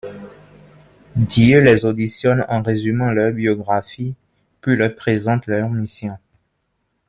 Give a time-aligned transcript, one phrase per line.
[1.15, 4.15] Dieu les auditionne en résumant leur biographie,
[4.59, 6.17] puis leur présente leur mission.